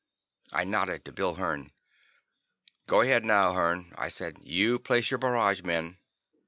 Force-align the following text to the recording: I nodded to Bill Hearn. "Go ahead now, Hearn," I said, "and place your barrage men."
I 0.51 0.63
nodded 0.63 1.05
to 1.05 1.11
Bill 1.11 1.35
Hearn. 1.35 1.73
"Go 2.87 3.01
ahead 3.01 3.23
now, 3.23 3.53
Hearn," 3.53 3.93
I 3.95 4.07
said, 4.07 4.37
"and 4.39 4.83
place 4.83 5.11
your 5.11 5.19
barrage 5.19 5.61
men." 5.61 5.99